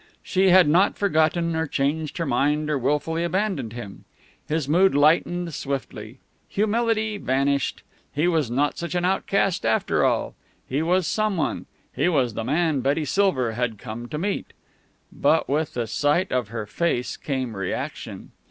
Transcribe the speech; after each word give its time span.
She 0.23 0.49
had 0.49 0.67
not 0.67 0.97
forgotten, 0.97 1.55
or 1.55 1.67
changed 1.67 2.17
her 2.17 2.25
mind, 2.25 2.71
or 2.71 2.77
willfully 2.79 3.23
abandoned 3.23 3.73
him. 3.73 4.05
His 4.47 4.67
mood 4.67 4.95
lightened 4.95 5.53
swiftly. 5.53 6.17
Humility 6.49 7.19
vanished. 7.19 7.83
He 8.11 8.27
was 8.27 8.49
not 8.49 8.79
such 8.79 8.95
an 8.95 9.05
outcast, 9.05 9.63
after 9.63 10.03
all. 10.03 10.33
He 10.67 10.81
was 10.81 11.05
someone. 11.05 11.67
He 11.93 12.09
was 12.09 12.33
the 12.33 12.43
man 12.43 12.79
Betty 12.81 13.05
Silver 13.05 13.51
had 13.51 13.77
come 13.77 14.09
to 14.09 14.17
meet. 14.17 14.53
But 15.11 15.47
with 15.47 15.75
the 15.75 15.85
sight 15.85 16.31
of 16.31 16.47
her 16.47 16.65
face 16.65 17.15
came 17.15 17.55
reaction. 17.55 18.31